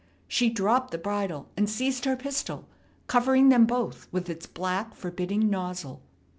She 0.27 0.49
dropped 0.49 0.89
the 0.89 0.97
bridle, 0.97 1.49
and 1.55 1.69
seized 1.69 2.05
her 2.05 2.15
pistol, 2.17 2.67
covering 3.05 3.49
them 3.49 3.67
both 3.67 4.07
with 4.11 4.31
its 4.31 4.47
black, 4.47 4.95
forbidding 4.95 5.47
nozzle. 5.47 6.01